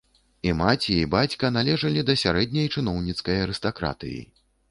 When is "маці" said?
0.61-0.93